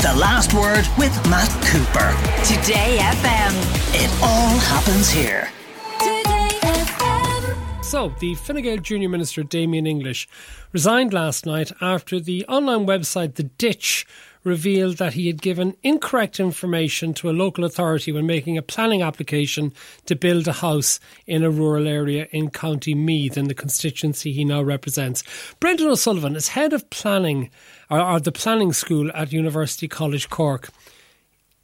The 0.00 0.14
Last 0.14 0.54
Word 0.54 0.86
with 0.96 1.12
Matt 1.28 1.50
Cooper. 1.66 2.14
Today 2.44 2.98
FM. 3.00 3.52
It 3.94 4.08
all 4.22 4.56
happens 4.56 5.10
here. 5.10 5.50
Today 5.98 6.48
FM 6.62 7.84
So, 7.84 8.14
the 8.20 8.36
Fine 8.36 8.62
Gael 8.62 8.78
Junior 8.78 9.08
Minister 9.08 9.42
Damien 9.42 9.88
English 9.88 10.28
resigned 10.72 11.12
last 11.12 11.46
night 11.46 11.72
after 11.80 12.20
the 12.20 12.46
online 12.46 12.86
website 12.86 13.34
The 13.34 13.42
Ditch 13.42 14.06
revealed 14.48 14.96
that 14.96 15.12
he 15.12 15.28
had 15.28 15.40
given 15.40 15.76
incorrect 15.82 16.40
information 16.40 17.14
to 17.14 17.30
a 17.30 17.32
local 17.32 17.64
authority 17.64 18.10
when 18.10 18.26
making 18.26 18.58
a 18.58 18.62
planning 18.62 19.02
application 19.02 19.72
to 20.06 20.16
build 20.16 20.48
a 20.48 20.52
house 20.52 20.98
in 21.26 21.44
a 21.44 21.50
rural 21.50 21.86
area 21.86 22.26
in 22.32 22.50
County 22.50 22.94
Meath 22.94 23.36
in 23.36 23.46
the 23.46 23.54
constituency 23.54 24.32
he 24.32 24.44
now 24.44 24.62
represents. 24.62 25.22
Brendan 25.60 25.88
O'Sullivan 25.88 26.34
is 26.34 26.48
head 26.48 26.72
of 26.72 26.88
planning 26.90 27.50
or, 27.90 28.00
or 28.00 28.18
the 28.18 28.32
planning 28.32 28.72
school 28.72 29.10
at 29.14 29.32
University 29.32 29.86
College 29.86 30.28
Cork. 30.28 30.70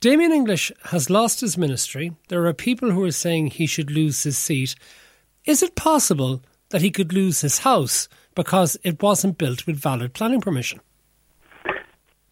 Damien 0.00 0.32
English 0.32 0.70
has 0.90 1.08
lost 1.08 1.40
his 1.40 1.56
ministry. 1.56 2.12
There 2.28 2.44
are 2.46 2.52
people 2.52 2.90
who 2.90 3.02
are 3.04 3.10
saying 3.10 3.46
he 3.46 3.66
should 3.66 3.90
lose 3.90 4.22
his 4.22 4.36
seat. 4.36 4.74
Is 5.46 5.62
it 5.62 5.74
possible 5.74 6.42
that 6.68 6.82
he 6.82 6.90
could 6.90 7.12
lose 7.12 7.40
his 7.40 7.60
house 7.60 8.08
because 8.34 8.76
it 8.82 9.02
wasn't 9.02 9.38
built 9.38 9.66
with 9.66 9.76
valid 9.76 10.12
planning 10.12 10.40
permission? 10.40 10.80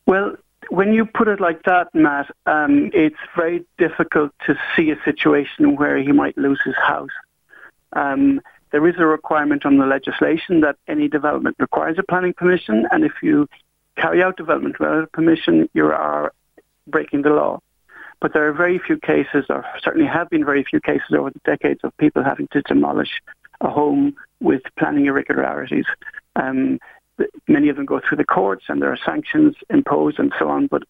Well, 0.07 0.37
when 0.73 0.95
you 0.95 1.05
put 1.05 1.29
it 1.29 1.39
like 1.39 1.65
that, 1.65 1.95
Matt, 1.95 2.31
um, 2.47 2.91
it's 2.95 3.23
very 3.37 3.63
difficult 3.77 4.33
to 4.47 4.59
see 4.75 4.91
a 4.91 4.97
situation 5.05 5.77
where 5.77 5.99
he 5.99 6.13
might 6.13 6.39
lose 6.39 6.63
his 6.65 6.77
house. 6.77 7.11
Um, 7.93 8.41
there 8.71 8.87
is 8.89 8.95
a 8.97 9.05
requirement 9.05 9.67
on 9.67 9.77
the 9.77 9.85
legislation 9.85 10.63
that 10.63 10.77
any 10.89 11.09
development 11.09 11.57
requires 11.59 11.99
a 11.99 12.03
planning 12.03 12.33
permission, 12.33 12.87
and 12.91 13.05
if 13.05 13.13
you 13.23 13.51
carry 13.97 14.23
out 14.23 14.39
development 14.39 14.81
without 14.81 15.05
a 15.05 15.07
permission, 15.09 15.69
you 15.75 15.89
are 15.89 16.33
breaking 16.87 17.21
the 17.21 17.29
law. 17.29 17.61
But 18.23 18.33
there 18.33 18.49
are 18.49 18.53
very 18.55 18.79
few 18.79 18.97
cases, 18.97 19.45
or 19.51 19.67
certainly 19.85 20.07
have 20.07 20.31
been 20.31 20.43
very 20.43 20.65
few 20.65 20.81
cases 20.81 21.11
over 21.13 21.29
the 21.29 21.41
decades, 21.45 21.81
of 21.85 21.95
people 21.99 22.25
having 22.25 22.49
to 22.53 22.63
demolish 22.63 23.21
a 23.61 23.69
home 23.69 24.15
with 24.41 24.63
planning 24.79 25.05
irregularities. 25.05 25.87
Um, 26.35 26.79
many 27.49 27.69
of 27.69 27.77
them 27.77 27.87
go 27.87 28.01
through 28.01 28.19
the 28.19 28.25
courts 28.25 28.65
and 28.69 28.81
there 28.81 28.93
are 28.93 28.99
sanctions 29.05 29.57
imposed 29.71 30.19
and 30.19 30.33
so 30.39 30.49
on, 30.49 30.67
but 30.67 30.83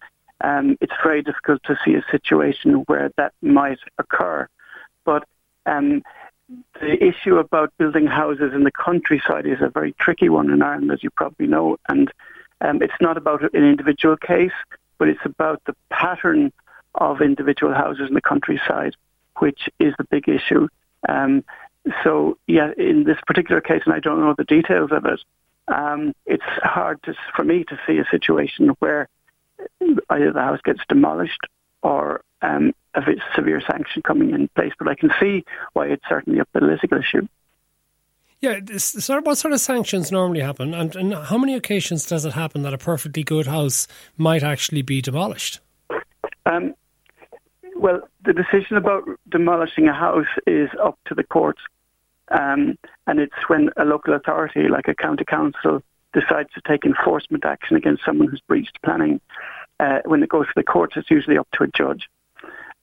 um, 0.43 0.77
it's 0.81 0.93
very 1.03 1.23
difficult 1.23 1.63
to 1.65 1.79
see 1.85 1.95
a 1.95 2.05
situation 2.11 2.85
where 2.87 3.11
that 3.17 3.33
might 3.43 3.79
occur. 3.99 4.49
But 5.05 5.25
um, 5.67 6.03
the 6.81 7.03
issue 7.03 7.37
about 7.39 7.73
building 7.79 8.07
houses 8.07 8.53
in 8.53 8.65
the 8.65 8.73
countryside 8.73 9.47
is 9.47 9.61
a 9.61 9.69
very 9.69 9.93
tricky 9.99 10.29
one 10.29 10.51
in 10.51 10.63
Ireland, 10.63 10.91
as 10.91 11.03
you 11.03 11.11
probably 11.11 11.47
know, 11.47 11.79
and 11.89 12.13
um, 12.61 12.83
it's 12.83 13.01
not 13.01 13.17
about 13.17 13.43
an 13.43 13.65
individual 13.65 14.17
case, 14.17 14.53
but 14.99 15.09
it's 15.09 15.25
about 15.25 15.63
the 15.67 15.75
pattern 15.91 16.53
of 16.97 17.21
individual 17.21 17.73
houses 17.73 18.09
in 18.09 18.15
the 18.15 18.21
countryside, 18.21 18.95
which 19.39 19.69
is 19.79 19.95
the 19.99 20.05
big 20.05 20.29
issue. 20.29 20.69
Um, 21.09 21.45
so, 22.05 22.39
yeah, 22.47 22.71
in 22.77 23.05
this 23.05 23.19
particular 23.27 23.61
case, 23.61 23.83
and 23.85 23.95
I 23.95 24.01
don't 24.01 24.21
know 24.21 24.35
the 24.37 24.45
details 24.45 24.91
of 24.93 25.05
it, 25.07 25.21
um, 25.69 26.13
it's 26.27 26.43
hard 26.63 27.03
to, 27.05 27.15
for 27.35 27.45
me 27.45 27.65
to 27.65 27.79
see 27.87 27.99
a 27.99 28.05
situation 28.11 28.69
where 28.79 29.09
either 30.11 30.33
the 30.33 30.41
house 30.41 30.61
gets 30.65 30.81
demolished 30.89 31.41
or 31.83 32.23
um, 32.43 32.73
a 32.95 33.03
severe 33.35 33.61
sanction 33.61 34.03
coming 34.03 34.31
in 34.31 34.49
place. 34.49 34.73
But 34.79 34.89
I 34.89 34.95
can 34.95 35.11
see 35.21 35.45
why 35.73 35.87
it's 35.87 36.05
certainly 36.09 36.41
a 36.41 36.45
political 36.45 36.99
issue. 36.99 37.27
Yeah, 38.41 38.59
what 38.59 39.39
sort 39.39 39.55
of 39.55 39.61
sanctions 39.61 40.11
normally 40.11 40.41
happen, 40.41 40.75
and, 40.75 40.97
and 40.97 41.15
how 41.15 41.39
many 41.39 41.55
occasions 41.55 42.07
does 42.07 42.25
it 42.25 42.33
happen 42.33 42.63
that 42.63 42.75
a 42.75 42.79
perfectly 42.79 43.23
good 43.23 43.47
house 43.47 43.87
might 44.17 44.43
actually 44.43 44.83
be 44.83 45.01
demolished? 45.01 45.61
Um, 46.45 46.75
well, 47.77 48.01
the 48.25 48.33
decision 48.33 48.77
about 48.77 49.05
demolishing 49.29 49.87
a 49.87 49.93
house 49.93 50.27
is 50.45 50.69
up 50.83 50.99
to 51.07 51.15
the 51.15 51.23
courts. 51.23 51.61
Um, 52.33 52.79
and 53.07 53.21
it's 53.21 53.49
when 53.49 53.71
a 53.77 53.85
local 53.85 54.15
authority, 54.15 54.69
like 54.69 54.89
a 54.89 54.95
county 54.95 55.25
council, 55.25 55.83
decides 56.13 56.51
to 56.55 56.61
take 56.67 56.85
enforcement 56.85 57.45
action 57.45 57.77
against 57.77 58.05
someone 58.05 58.29
who's 58.29 58.41
breached 58.47 58.79
planning. 58.83 59.21
Uh, 59.81 60.01
when 60.05 60.23
it 60.23 60.29
goes 60.29 60.47
to 60.47 60.53
the 60.57 60.63
courts, 60.63 60.95
it's 60.97 61.11
usually 61.11 61.39
up 61.39 61.49
to 61.53 61.65
a 61.65 61.69
judge. 61.69 62.09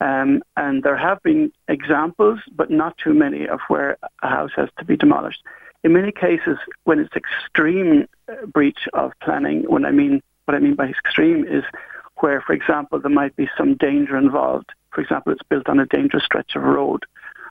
Um, 0.02 0.42
and 0.56 0.84
there 0.84 0.98
have 0.98 1.22
been 1.24 1.52
examples, 1.68 2.40
but 2.56 2.72
not 2.72 2.98
too 2.98 3.14
many, 3.14 3.48
of 3.48 3.60
where 3.68 3.98
a 4.24 4.30
house 4.30 4.52
has 4.56 4.70
to 4.78 4.86
be 4.86 4.96
demolished. 4.96 5.44
In 5.84 5.94
many 5.94 6.12
cases, 6.12 6.58
when 6.84 7.00
it's 7.00 7.16
extreme 7.16 8.08
uh, 8.28 8.46
breach 8.46 8.88
of 8.94 9.14
planning, 9.22 9.64
when 9.68 9.86
I 9.86 9.92
mean 9.92 10.22
what 10.46 10.56
I 10.56 10.60
mean 10.60 10.76
by 10.76 10.88
extreme 10.88 11.46
is 11.46 11.64
where, 12.18 12.42
for 12.42 12.54
example, 12.54 13.00
there 13.00 13.12
might 13.12 13.36
be 13.36 13.50
some 13.58 13.76
danger 13.76 14.18
involved. 14.18 14.72
For 14.92 15.02
example, 15.02 15.32
it's 15.32 15.44
built 15.48 15.70
on 15.70 15.80
a 15.80 15.86
dangerous 15.86 16.24
stretch 16.26 16.56
of 16.56 16.64
road, 16.64 17.06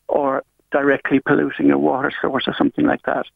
or 0.09 0.43
directly 0.71 1.21
polluting 1.21 1.71
a 1.71 1.79
water 1.79 2.13
source 2.21 2.47
or 2.47 2.55
something 2.55 2.87
like 2.87 3.03
that. 3.03 3.27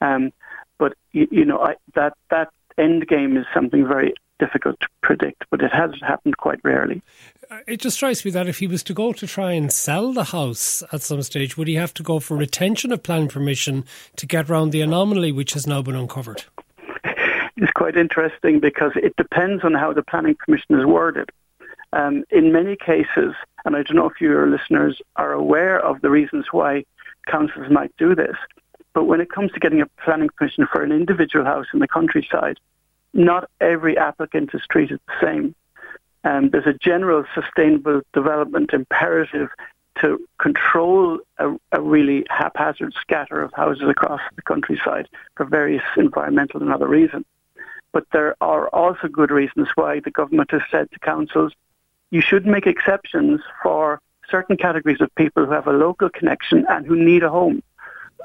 Um, 0.00 0.32
but 0.78 0.94
you, 1.12 1.28
you 1.30 1.44
know, 1.44 1.58
I, 1.58 1.76
that 1.94 2.14
that 2.30 2.50
end 2.78 3.06
game 3.06 3.36
is 3.36 3.46
something 3.54 3.86
very 3.86 4.14
difficult 4.38 4.78
to 4.80 4.88
predict, 5.00 5.44
but 5.50 5.62
it 5.62 5.72
has 5.72 5.92
happened 6.00 6.36
quite 6.36 6.58
rarely. 6.64 7.02
Uh, 7.50 7.58
it 7.66 7.80
just 7.80 7.96
strikes 7.96 8.24
me 8.24 8.30
that 8.32 8.48
if 8.48 8.58
he 8.58 8.66
was 8.66 8.82
to 8.82 8.94
go 8.94 9.12
to 9.12 9.26
try 9.26 9.52
and 9.52 9.72
sell 9.72 10.12
the 10.12 10.24
house 10.24 10.82
at 10.92 11.02
some 11.02 11.22
stage, 11.22 11.56
would 11.56 11.68
he 11.68 11.74
have 11.74 11.94
to 11.94 12.02
go 12.02 12.18
for 12.18 12.36
retention 12.36 12.90
of 12.92 13.02
planning 13.02 13.28
permission 13.28 13.84
to 14.16 14.26
get 14.26 14.50
around 14.50 14.70
the 14.70 14.80
anomaly 14.80 15.30
which 15.30 15.52
has 15.52 15.66
now 15.66 15.82
been 15.82 15.96
uncovered? 15.96 16.44
It's 17.56 17.70
quite 17.70 17.96
interesting 17.96 18.58
because 18.58 18.90
it 18.96 19.14
depends 19.16 19.62
on 19.62 19.74
how 19.74 19.92
the 19.92 20.02
planning 20.02 20.34
permission 20.34 20.76
is 20.76 20.84
worded. 20.84 21.30
Um, 21.92 22.24
in 22.30 22.52
many 22.52 22.74
cases, 22.74 23.34
and 23.64 23.76
I 23.76 23.82
don't 23.82 23.96
know 23.96 24.08
if 24.08 24.20
your 24.20 24.46
listeners 24.48 25.00
are 25.16 25.32
aware 25.32 25.78
of 25.78 26.00
the 26.00 26.10
reasons 26.10 26.46
why 26.52 26.84
councils 27.26 27.70
might 27.70 27.96
do 27.96 28.14
this, 28.14 28.36
but 28.92 29.04
when 29.04 29.20
it 29.20 29.30
comes 29.30 29.52
to 29.52 29.60
getting 29.60 29.80
a 29.80 29.86
planning 30.04 30.28
permission 30.36 30.66
for 30.70 30.82
an 30.82 30.92
individual 30.92 31.44
house 31.44 31.66
in 31.72 31.80
the 31.80 31.88
countryside, 31.88 32.58
not 33.12 33.48
every 33.60 33.96
applicant 33.96 34.50
is 34.54 34.62
treated 34.70 35.00
the 35.06 35.26
same. 35.26 35.54
Um, 36.24 36.50
there's 36.50 36.66
a 36.66 36.74
general 36.74 37.24
sustainable 37.34 38.02
development 38.12 38.70
imperative 38.72 39.50
to 40.00 40.18
control 40.40 41.20
a, 41.38 41.54
a, 41.72 41.80
really 41.80 42.24
haphazard 42.28 42.94
scatter 43.00 43.42
of 43.42 43.52
houses 43.52 43.88
across 43.88 44.20
the 44.34 44.42
countryside 44.42 45.08
for 45.36 45.44
various 45.44 45.84
environmental 45.96 46.60
and 46.60 46.72
other 46.72 46.88
reasons. 46.88 47.24
But 47.92 48.06
there 48.12 48.34
are 48.40 48.68
also 48.68 49.06
good 49.06 49.30
reasons 49.30 49.68
why 49.76 50.00
the 50.00 50.10
government 50.10 50.50
has 50.50 50.62
said 50.70 50.90
to 50.90 50.98
councils, 50.98 51.52
you 52.14 52.20
should 52.20 52.46
make 52.46 52.64
exceptions 52.64 53.40
for 53.60 54.00
certain 54.30 54.56
categories 54.56 55.00
of 55.00 55.12
people 55.16 55.44
who 55.44 55.50
have 55.50 55.66
a 55.66 55.72
local 55.72 56.08
connection 56.08 56.64
and 56.68 56.86
who 56.86 56.94
need 56.94 57.24
a 57.24 57.28
home. 57.28 57.60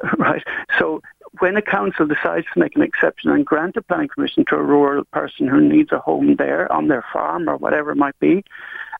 Right? 0.17 0.45
So 0.77 1.01
when 1.39 1.57
a 1.57 1.61
council 1.61 2.05
decides 2.07 2.45
to 2.53 2.59
make 2.59 2.75
an 2.75 2.83
exception 2.83 3.31
and 3.31 3.45
grant 3.45 3.75
a 3.75 3.81
planning 3.81 4.07
permission 4.07 4.45
to 4.45 4.55
a 4.55 4.63
rural 4.63 5.03
person 5.11 5.45
who 5.45 5.59
needs 5.59 5.91
a 5.91 5.99
home 5.99 6.35
there 6.37 6.71
on 6.71 6.87
their 6.87 7.03
farm 7.11 7.49
or 7.49 7.57
whatever 7.57 7.91
it 7.91 7.97
might 7.97 8.17
be, 8.19 8.45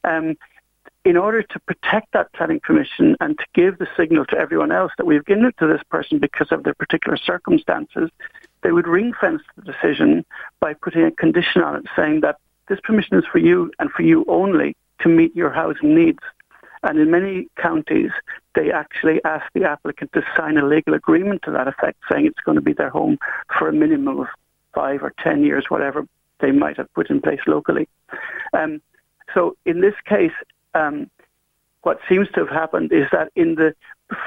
um, 0.04 0.36
in 1.06 1.16
order 1.16 1.42
to 1.42 1.60
protect 1.60 2.12
that 2.12 2.34
planning 2.34 2.60
permission 2.60 3.16
and 3.22 3.38
to 3.38 3.46
give 3.54 3.78
the 3.78 3.88
signal 3.96 4.26
to 4.26 4.38
everyone 4.38 4.74
else 4.74 4.92
that 4.98 5.06
we've 5.06 5.24
given 5.24 5.46
it 5.46 5.56
to 5.60 5.68
this 5.68 5.84
person 5.90 6.20
because 6.20 6.52
of 6.52 6.64
their 6.64 6.74
particular 6.74 7.16
circumstances, 7.16 8.10
they 8.64 8.74
would 8.74 8.88
ring 8.88 9.14
fence 9.22 9.42
the 9.56 9.72
decision 9.72 10.26
by 10.60 10.74
putting 10.74 11.04
a 11.04 11.12
condition 11.12 11.62
on 11.62 11.78
it 11.78 11.86
saying 11.96 12.20
that 12.22 12.38
this 12.70 12.80
permission 12.82 13.18
is 13.18 13.26
for 13.26 13.40
you 13.40 13.72
and 13.80 13.92
for 13.92 14.04
you 14.04 14.24
only 14.28 14.76
to 15.02 15.10
meet 15.10 15.36
your 15.36 15.50
housing 15.50 15.96
needs. 15.96 16.20
And 16.84 16.98
in 16.98 17.12
many 17.12 17.48
counties, 17.58 18.12
they 18.56 18.72
actually 18.72 19.22
ask 19.26 19.46
the 19.54 19.66
applicant 19.66 20.14
to 20.14 20.24
sign 20.36 20.58
a 20.58 20.66
legal 20.66 20.94
agreement 20.94 21.42
to 21.44 21.52
that 21.52 21.68
effect, 21.68 22.00
saying 22.10 22.26
it's 22.26 22.40
going 22.46 22.56
to 22.56 22.62
be 22.62 22.74
their 22.74 22.90
home 22.90 23.18
for 23.58 23.68
a 23.68 23.74
minimum 23.74 24.20
of 24.22 24.28
five 24.74 25.04
or 25.04 25.14
ten 25.22 25.44
years, 25.44 25.66
whatever 25.70 26.08
they 26.40 26.52
might 26.52 26.78
have 26.78 26.94
put 26.94 27.10
in 27.10 27.22
place 27.22 27.42
locally. 27.48 27.88
Um, 28.54 28.82
so 29.34 29.58
in 29.66 29.82
this 29.82 29.96
case, 30.06 30.32
um, 30.74 31.10
what 31.82 32.00
seems 32.08 32.30
to 32.30 32.42
have 32.42 32.50
happened 32.50 32.92
is 32.92 33.08
that 33.12 33.32
in 33.36 33.56
the 33.56 33.76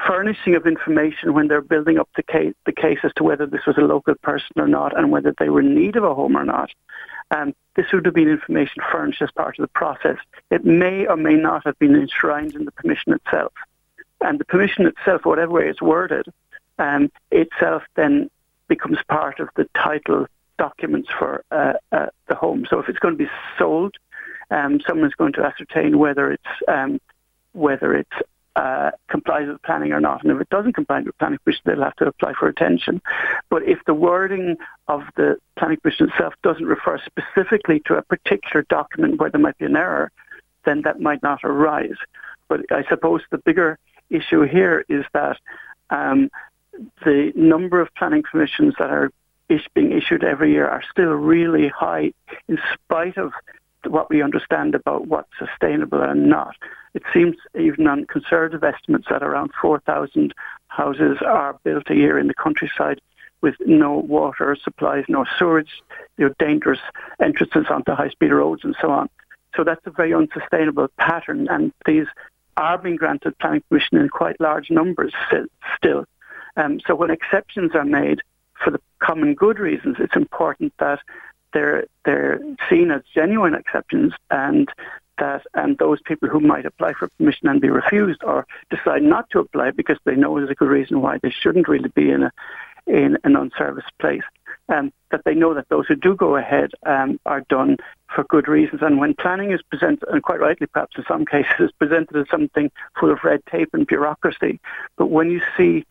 furnishing 0.07 0.55
of 0.55 0.65
information 0.65 1.33
when 1.33 1.47
they're 1.47 1.61
building 1.61 1.97
up 1.97 2.09
the 2.15 2.23
case, 2.23 2.53
the 2.65 2.71
case 2.71 2.99
as 3.03 3.11
to 3.15 3.23
whether 3.23 3.45
this 3.45 3.65
was 3.65 3.77
a 3.77 3.81
local 3.81 4.15
person 4.15 4.53
or 4.57 4.67
not 4.67 4.97
and 4.97 5.11
whether 5.11 5.33
they 5.37 5.49
were 5.49 5.59
in 5.59 5.75
need 5.75 5.95
of 5.95 6.03
a 6.03 6.13
home 6.13 6.37
or 6.37 6.45
not, 6.45 6.71
um, 7.31 7.53
this 7.75 7.87
would 7.91 8.05
have 8.05 8.13
been 8.13 8.29
information 8.29 8.81
furnished 8.91 9.21
as 9.21 9.31
part 9.31 9.57
of 9.57 9.63
the 9.63 9.67
process. 9.67 10.17
It 10.51 10.63
may 10.63 11.05
or 11.05 11.17
may 11.17 11.35
not 11.35 11.65
have 11.65 11.77
been 11.79 11.95
enshrined 11.95 12.55
in 12.55 12.65
the 12.65 12.71
permission 12.71 13.13
itself. 13.13 13.53
And 14.21 14.39
the 14.39 14.45
permission 14.45 14.85
itself, 14.85 15.25
whatever 15.25 15.51
way 15.51 15.67
it's 15.67 15.81
worded, 15.81 16.27
um, 16.79 17.11
itself 17.31 17.83
then 17.95 18.29
becomes 18.67 18.99
part 19.09 19.39
of 19.39 19.49
the 19.55 19.67
title 19.75 20.27
documents 20.57 21.09
for 21.17 21.43
uh, 21.51 21.73
uh, 21.91 22.07
the 22.27 22.35
home. 22.35 22.65
So 22.69 22.79
if 22.79 22.87
it's 22.87 22.99
going 22.99 23.17
to 23.17 23.23
be 23.23 23.29
sold, 23.57 23.95
um, 24.49 24.79
someone's 24.87 25.15
going 25.15 25.33
to 25.33 25.43
ascertain 25.43 25.97
whether 25.97 26.31
it's 26.31 26.43
um, 26.67 27.01
whether 27.53 27.93
it's 27.93 28.17
uh, 28.55 28.91
complies 29.23 29.47
with 29.47 29.61
planning 29.63 29.91
or 29.91 29.99
not. 29.99 30.23
And 30.23 30.31
if 30.31 30.41
it 30.41 30.49
doesn't 30.49 30.73
comply 30.73 31.01
with 31.01 31.17
planning 31.17 31.39
permission, 31.43 31.61
they'll 31.65 31.83
have 31.83 31.95
to 31.97 32.07
apply 32.07 32.33
for 32.33 32.47
retention. 32.47 33.01
But 33.49 33.63
if 33.63 33.79
the 33.85 33.93
wording 33.93 34.57
of 34.87 35.03
the 35.15 35.37
planning 35.57 35.77
permission 35.77 36.09
itself 36.09 36.33
doesn't 36.43 36.65
refer 36.65 36.99
specifically 37.05 37.81
to 37.85 37.95
a 37.95 38.01
particular 38.01 38.65
document 38.69 39.19
where 39.19 39.29
there 39.29 39.41
might 39.41 39.57
be 39.57 39.65
an 39.65 39.75
error, 39.75 40.11
then 40.65 40.81
that 40.83 40.99
might 40.99 41.23
not 41.23 41.39
arise. 41.43 41.97
But 42.47 42.61
I 42.71 42.83
suppose 42.89 43.21
the 43.31 43.37
bigger 43.37 43.77
issue 44.09 44.41
here 44.43 44.85
is 44.89 45.05
that 45.13 45.37
um, 45.89 46.29
the 47.05 47.31
number 47.35 47.81
of 47.81 47.93
planning 47.95 48.23
permissions 48.23 48.75
that 48.79 48.89
are 48.89 49.11
being 49.75 49.91
issued 49.91 50.23
every 50.23 50.51
year 50.51 50.67
are 50.67 50.83
still 50.89 51.11
really 51.11 51.67
high 51.67 52.11
in 52.47 52.57
spite 52.73 53.17
of 53.17 53.33
what 53.85 54.09
we 54.09 54.23
understand 54.23 54.73
about 54.73 55.07
what's 55.07 55.29
sustainable 55.37 56.01
and 56.01 56.27
not. 56.27 56.55
It 56.93 57.03
seems 57.13 57.35
even 57.57 57.87
on 57.87 58.05
conservative 58.05 58.63
estimates 58.63 59.07
that 59.09 59.23
around 59.23 59.51
4,000 59.59 60.33
houses 60.67 61.17
are 61.25 61.57
built 61.63 61.89
a 61.89 61.95
year 61.95 62.19
in 62.19 62.27
the 62.27 62.33
countryside 62.33 63.01
with 63.41 63.55
no 63.65 63.97
water 63.97 64.55
supplies, 64.63 65.03
no 65.09 65.25
sewage, 65.37 65.81
you 66.17 66.27
know, 66.27 66.33
dangerous 66.39 66.79
entrances 67.19 67.65
onto 67.69 67.91
high-speed 67.93 68.31
roads 68.31 68.63
and 68.63 68.75
so 68.79 68.89
on. 68.89 69.09
So 69.55 69.63
that's 69.63 69.85
a 69.85 69.91
very 69.91 70.13
unsustainable 70.13 70.87
pattern, 70.97 71.47
and 71.49 71.71
these 71.85 72.07
are 72.57 72.77
being 72.77 72.95
granted 72.95 73.37
planning 73.39 73.63
permission 73.69 73.97
in 73.97 74.09
quite 74.09 74.39
large 74.39 74.69
numbers 74.71 75.13
still. 75.77 76.05
Um, 76.55 76.79
so 76.85 76.95
when 76.95 77.09
exceptions 77.09 77.75
are 77.75 77.85
made 77.85 78.21
for 78.63 78.71
the 78.71 78.79
common 78.99 79.33
good 79.33 79.59
reasons, 79.59 79.97
it's 79.99 80.15
important 80.15 80.73
that 80.79 80.99
they're 81.53 81.85
they're 82.05 82.39
seen 82.69 82.91
as 82.91 83.01
genuine 83.13 83.53
exceptions 83.53 84.13
and 84.31 84.69
that 85.17 85.43
and 85.53 85.77
those 85.77 86.01
people 86.01 86.29
who 86.29 86.39
might 86.39 86.65
apply 86.65 86.93
for 86.93 87.07
permission 87.17 87.47
and 87.47 87.61
be 87.61 87.69
refused 87.69 88.23
or 88.23 88.45
decide 88.69 89.03
not 89.03 89.29
to 89.31 89.39
apply 89.39 89.71
because 89.71 89.97
they 90.05 90.15
know 90.15 90.37
there's 90.37 90.49
a 90.49 90.55
good 90.55 90.69
reason 90.69 91.01
why 91.01 91.17
they 91.21 91.29
shouldn't 91.29 91.67
really 91.67 91.89
be 91.89 92.09
in 92.09 92.23
a 92.23 92.31
in 92.85 93.17
an 93.23 93.35
unserviced 93.35 93.97
place. 93.99 94.23
Um, 94.69 94.93
that 95.11 95.23
they 95.25 95.35
know 95.35 95.53
that 95.53 95.67
those 95.69 95.87
who 95.87 95.95
do 95.95 96.15
go 96.15 96.37
ahead 96.37 96.71
um, 96.85 97.19
are 97.25 97.41
done 97.41 97.77
for 98.13 98.23
good 98.23 98.47
reasons. 98.47 98.81
And 98.81 98.97
when 98.97 99.13
planning 99.13 99.51
is 99.51 99.61
presented, 99.61 100.07
and 100.09 100.23
quite 100.23 100.39
rightly 100.39 100.67
perhaps 100.67 100.97
in 100.97 101.03
some 101.05 101.25
cases, 101.37 101.71
presented 101.77 102.15
as 102.15 102.29
something 102.29 102.71
full 102.99 103.11
of 103.11 103.23
red 103.23 103.45
tape 103.45 103.69
and 103.73 103.85
bureaucracy, 103.85 104.59
but 104.97 105.07
when 105.07 105.31
you 105.31 105.41
see 105.57 105.85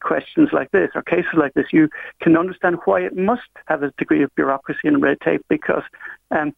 questions 0.00 0.50
like 0.52 0.70
this 0.70 0.90
or 0.94 1.02
cases 1.02 1.34
like 1.34 1.54
this, 1.54 1.66
you 1.72 1.88
can 2.20 2.36
understand 2.36 2.78
why 2.84 3.00
it 3.00 3.16
must 3.16 3.48
have 3.66 3.82
a 3.82 3.90
degree 3.98 4.22
of 4.22 4.34
bureaucracy 4.34 4.86
and 4.88 5.02
red 5.02 5.20
tape 5.20 5.44
because 5.48 5.82
um, 6.30 6.54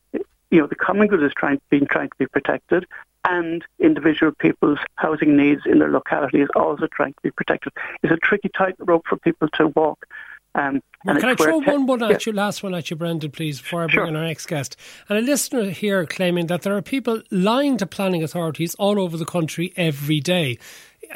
you 0.50 0.60
know 0.60 0.66
the 0.66 0.74
common 0.74 1.08
good 1.08 1.22
is 1.22 1.32
trying 1.36 1.60
being 1.70 1.86
trying 1.86 2.08
to 2.08 2.16
be 2.18 2.26
protected, 2.26 2.86
and 3.28 3.64
individual 3.78 4.32
people's 4.38 4.78
housing 4.96 5.36
needs 5.36 5.62
in 5.66 5.78
their 5.78 5.90
locality 5.90 6.40
is 6.40 6.48
also 6.54 6.86
trying 6.92 7.12
to 7.12 7.20
be 7.22 7.30
protected. 7.30 7.72
It's 8.02 8.12
a 8.12 8.16
tricky 8.16 8.50
tightrope 8.56 9.06
for 9.08 9.16
people 9.16 9.48
to 9.54 9.68
walk. 9.68 10.06
Um, 10.54 10.82
well, 11.04 11.18
can 11.20 11.28
I 11.28 11.34
throw 11.36 11.60
te- 11.60 11.70
one 11.70 11.86
one 11.86 12.02
at 12.02 12.10
yeah. 12.10 12.18
you, 12.26 12.32
last 12.32 12.62
one 12.62 12.74
at 12.74 12.90
you, 12.90 12.96
Brendan, 12.96 13.30
please, 13.30 13.60
before 13.60 13.84
I 13.84 13.86
bring 13.86 13.94
sure. 13.94 14.06
in 14.08 14.16
our 14.16 14.24
next 14.24 14.46
guest? 14.46 14.76
And 15.08 15.18
a 15.18 15.20
listener 15.20 15.70
here 15.70 16.04
claiming 16.06 16.48
that 16.48 16.62
there 16.62 16.76
are 16.76 16.82
people 16.82 17.22
lying 17.30 17.76
to 17.76 17.86
planning 17.86 18.22
authorities 18.24 18.74
all 18.74 18.98
over 18.98 19.16
the 19.16 19.24
country 19.24 19.72
every 19.76 20.18
day 20.18 20.58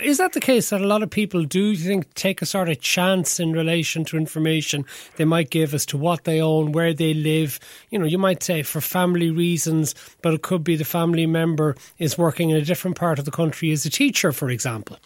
is 0.02 0.18
that 0.18 0.32
the 0.32 0.40
case 0.40 0.70
that 0.70 0.80
a 0.80 0.86
lot 0.86 1.02
of 1.02 1.10
people 1.10 1.44
do 1.44 1.76
think 1.76 2.12
take 2.14 2.42
a 2.42 2.46
sort 2.46 2.68
of 2.68 2.80
chance 2.80 3.38
in 3.38 3.52
relation 3.52 4.04
to 4.06 4.16
information 4.16 4.84
they 5.16 5.24
might 5.24 5.50
give 5.50 5.74
as 5.74 5.86
to 5.86 5.96
what 5.96 6.24
they 6.24 6.40
own, 6.40 6.72
where 6.72 6.92
they 6.92 7.14
live? 7.14 7.60
You 7.90 7.98
know, 7.98 8.06
you 8.06 8.18
might 8.18 8.42
say 8.42 8.62
for 8.62 8.80
family 8.80 9.30
reasons, 9.30 9.94
but 10.22 10.34
it 10.34 10.42
could 10.42 10.64
be 10.64 10.76
the 10.76 10.84
family 10.84 11.26
member 11.26 11.76
is 11.98 12.18
working 12.18 12.50
in 12.50 12.56
a 12.56 12.62
different 12.62 12.96
part 12.96 13.18
of 13.18 13.24
the 13.24 13.30
country 13.30 13.70
as 13.70 13.84
a 13.86 13.90
teacher, 13.90 14.32
for 14.32 14.50
example. 14.50 14.98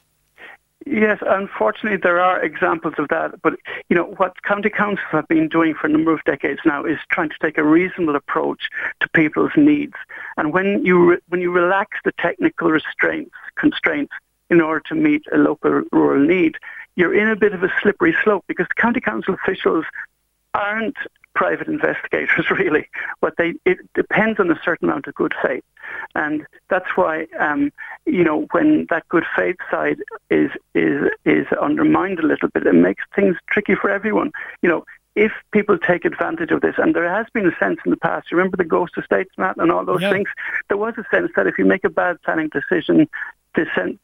Yes, 0.86 1.18
unfortunately, 1.26 1.98
there 2.02 2.20
are 2.20 2.42
examples 2.42 2.94
of 2.98 3.08
that. 3.08 3.42
But 3.42 3.54
you 3.90 3.96
know 3.96 4.14
what 4.16 4.42
county 4.42 4.70
councils 4.70 5.06
have 5.10 5.28
been 5.28 5.48
doing 5.48 5.74
for 5.74 5.86
a 5.86 5.90
number 5.90 6.12
of 6.12 6.24
decades 6.24 6.60
now 6.64 6.84
is 6.84 6.98
trying 7.10 7.28
to 7.28 7.36
take 7.42 7.58
a 7.58 7.64
reasonable 7.64 8.16
approach 8.16 8.70
to 9.00 9.08
people's 9.10 9.52
needs. 9.56 9.94
And 10.38 10.52
when 10.52 10.84
you 10.86 11.10
re- 11.10 11.20
when 11.28 11.42
you 11.42 11.50
relax 11.50 11.98
the 12.04 12.12
technical 12.12 12.70
restraints 12.70 13.34
constraints 13.56 14.12
in 14.50 14.60
order 14.60 14.80
to 14.88 14.94
meet 14.94 15.22
a 15.32 15.36
local 15.36 15.82
rural 15.92 16.24
need, 16.24 16.56
you're 16.96 17.14
in 17.14 17.28
a 17.28 17.36
bit 17.36 17.54
of 17.54 17.62
a 17.62 17.72
slippery 17.80 18.14
slope 18.24 18.44
because 18.48 18.66
the 18.68 18.80
county 18.80 19.00
council 19.00 19.34
officials 19.34 19.84
aren't 20.54 20.96
private 21.34 21.68
investigators 21.68 22.50
really. 22.58 22.88
What 23.20 23.34
they 23.38 23.54
it 23.64 23.78
depends 23.94 24.40
on 24.40 24.50
a 24.50 24.60
certain 24.64 24.88
amount 24.88 25.06
of 25.06 25.14
good 25.14 25.34
faith, 25.40 25.64
and 26.14 26.44
that's 26.68 26.96
why 26.96 27.26
um, 27.38 27.72
you 28.06 28.24
know 28.24 28.46
when 28.50 28.86
that 28.90 29.08
good 29.08 29.24
faith 29.36 29.56
side 29.70 29.98
is 30.30 30.50
is 30.74 31.10
is 31.24 31.46
undermined 31.62 32.18
a 32.18 32.26
little 32.26 32.48
bit, 32.48 32.66
it 32.66 32.74
makes 32.74 33.04
things 33.14 33.36
tricky 33.46 33.76
for 33.76 33.88
everyone. 33.88 34.32
You 34.62 34.68
know, 34.68 34.84
if 35.14 35.32
people 35.52 35.78
take 35.78 36.04
advantage 36.04 36.50
of 36.50 36.60
this, 36.60 36.74
and 36.78 36.94
there 36.94 37.08
has 37.08 37.26
been 37.32 37.46
a 37.46 37.56
sense 37.58 37.78
in 37.84 37.90
the 37.90 37.96
past, 37.96 38.32
remember 38.32 38.56
the 38.56 38.64
ghost 38.64 38.94
estates, 38.96 39.30
Matt, 39.36 39.56
and 39.58 39.70
all 39.70 39.84
those 39.84 40.00
things, 40.12 40.28
there 40.68 40.76
was 40.76 40.94
a 40.96 41.04
sense 41.10 41.30
that 41.36 41.46
if 41.46 41.58
you 41.58 41.64
make 41.64 41.84
a 41.84 41.90
bad 41.90 42.20
planning 42.22 42.48
decision, 42.48 43.08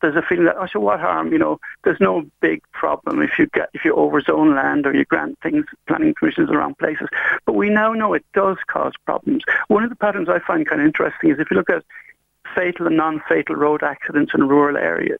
there's 0.00 0.16
a 0.16 0.22
feeling 0.22 0.46
that, 0.46 0.56
oh, 0.58 0.66
so 0.66 0.80
what 0.80 1.00
harm? 1.00 1.32
You 1.32 1.38
know, 1.38 1.60
there's 1.84 2.00
no 2.00 2.26
big 2.40 2.62
problem 2.72 3.22
if 3.22 3.38
you 3.38 3.46
get 3.46 3.70
if 3.74 3.84
you 3.84 3.94
overzone 3.94 4.54
land 4.54 4.86
or 4.86 4.94
you 4.94 5.04
grant 5.04 5.38
things, 5.40 5.64
planning 5.86 6.14
permissions 6.14 6.50
around 6.50 6.78
places. 6.78 7.08
But 7.46 7.54
we 7.54 7.70
now 7.70 7.92
know 7.92 8.14
it 8.14 8.24
does 8.34 8.56
cause 8.66 8.92
problems. 9.04 9.44
One 9.68 9.84
of 9.84 9.90
the 9.90 9.96
patterns 9.96 10.28
I 10.28 10.38
find 10.40 10.66
kind 10.66 10.80
of 10.80 10.86
interesting 10.86 11.30
is 11.30 11.38
if 11.38 11.50
you 11.50 11.56
look 11.56 11.70
at 11.70 11.84
fatal 12.54 12.86
and 12.86 12.96
non-fatal 12.96 13.56
road 13.56 13.82
accidents 13.82 14.32
in 14.34 14.48
rural 14.48 14.76
areas. 14.76 15.18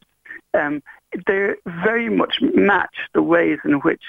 Um, 0.53 0.83
they 1.27 1.55
very 1.67 2.09
much 2.09 2.41
match 2.41 2.97
the 3.13 3.23
ways 3.23 3.59
in 3.65 3.75
which 3.81 4.03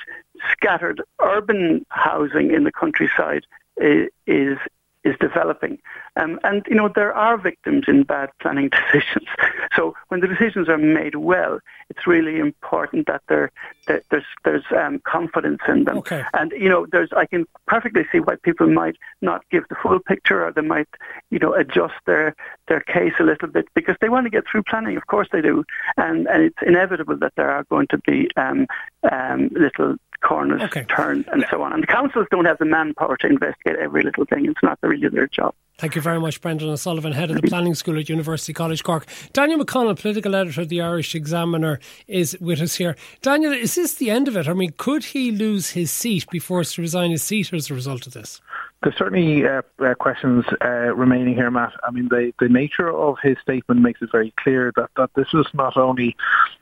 scattered 0.51 1.01
urban 1.21 1.86
housing 1.89 2.51
in 2.54 2.63
the 2.63 2.71
countryside 2.71 3.45
is, 3.78 4.10
is 4.28 4.57
is 5.06 5.16
developing. 5.19 5.78
Um, 6.18 6.40
and, 6.44 6.66
you 6.68 6.75
know, 6.75 6.90
there 6.90 7.13
are 7.13 7.38
victims 7.38 7.86
in 7.88 8.04
bad 8.04 8.30
planning 8.42 8.69
decisions. 8.92 9.28
So 9.75 9.96
when 10.07 10.19
the 10.19 10.28
decisions 10.28 10.68
are 10.68 10.78
made 10.78 11.16
well, 11.16 11.60
it's 11.90 12.07
really 12.07 12.40
important 12.40 13.06
that, 13.07 13.22
there, 13.30 13.52
that 13.88 14.04
there's, 14.10 14.25
there's 14.44 14.63
um, 14.75 15.00
confidence 15.06 15.62
in 15.68 15.84
them. 15.84 16.00
Okay. 16.00 16.24
And, 16.34 16.52
you 16.52 16.68
know, 16.68 16.88
there's, 16.92 17.10
I 17.16 17.25
can 17.28 17.46
perfectly 17.68 18.06
see 18.12 18.19
why 18.19 18.36
people 18.42 18.68
might 18.68 18.98
not 19.22 19.44
give 19.52 19.68
the 19.69 19.75
full 19.75 20.00
picture 20.00 20.44
or 20.44 20.52
they 20.52 20.62
might, 20.62 20.90
you 21.30 21.40
know, 21.40 21.54
adjust 21.54 21.96
their, 22.06 22.36
their 22.68 22.81
case 22.81 23.13
a 23.19 23.24
little 23.24 23.48
bit 23.48 23.68
because 23.75 23.96
they 24.02 24.10
want 24.10 24.25
to 24.25 24.31
get 24.31 24.46
through 24.50 24.63
planning. 24.63 24.98
Of 24.98 25.06
course 25.07 25.28
they 25.31 25.42
do. 25.42 25.63
And, 25.98 26.28
and 26.28 26.44
it's 26.44 26.57
inevitable 26.66 27.18
that 27.18 27.34
there 27.36 27.52
are 27.52 27.63
going 27.66 27.88
to 27.88 28.00
be 28.00 28.30
um, 28.36 28.66
um, 29.12 29.50
little 29.52 29.98
corners 30.21 30.62
okay. 30.62 30.85
turned 30.85 31.25
and 31.31 31.45
so 31.50 31.62
on. 31.62 31.73
And 31.73 31.83
the 31.83 31.88
councils 31.88 32.27
don't 32.31 32.45
have 32.45 32.57
the 32.57 32.65
manpower 32.65 33.17
to 33.17 33.27
investigate 33.27 33.77
every 33.77 34.03
little 34.03 34.25
thing. 34.25 34.45
It's 34.45 34.63
not 34.63 34.79
really 34.81 35.07
their 35.09 35.27
job. 35.27 35.53
Thank 35.77 35.95
you 35.95 36.01
very 36.01 36.21
much, 36.21 36.39
Brendan 36.39 36.69
O'Sullivan, 36.69 37.11
head 37.11 37.31
of 37.31 37.42
the 37.42 37.47
Planning 37.49 37.75
School 37.75 37.99
at 37.99 38.07
University 38.07 38.54
College 38.54 38.81
Cork. 38.81 39.06
Daniel 39.33 39.59
McConnell, 39.59 39.99
political 39.99 40.33
editor 40.33 40.61
of 40.61 40.69
the 40.69 40.80
Irish 40.80 41.16
Examiner, 41.16 41.81
is 42.07 42.37
with 42.40 42.61
us 42.61 42.75
here. 42.75 42.95
Daniel, 43.21 43.51
is 43.51 43.75
this 43.75 43.95
the 43.95 44.09
end 44.09 44.30
of 44.30 44.37
it? 44.37 44.47
I 44.47 44.54
mean, 44.54 44.73
could 44.78 45.04
he 45.04 45.31
lose 45.31 45.71
his 45.71 45.92
seat, 45.92 46.30
be 46.30 46.40
forced 46.40 46.75
to 46.75 46.81
resign 46.81 47.11
his 47.11 47.23
seat 47.23 47.51
as 47.51 47.69
a 47.69 47.73
result 47.73 48.07
of 48.07 48.13
this? 48.13 48.40
There's 48.83 48.97
certainly 48.97 49.47
uh, 49.47 49.61
uh, 49.79 49.95
questions 49.95 50.45
uh, 50.63 50.94
remaining 50.94 51.33
here, 51.33 51.49
Matt. 51.49 51.73
I 51.83 51.91
mean, 51.91 52.07
the, 52.09 52.33
the 52.39 52.49
nature 52.49 52.91
of 52.91 53.17
his 53.23 53.37
statement 53.41 53.81
makes 53.81 54.01
it 54.01 54.11
very 54.11 54.31
clear 54.37 54.71
that, 54.75 54.89
that 54.95 55.09
this 55.15 55.31
was 55.33 55.47
not 55.53 55.75
only 55.75 56.15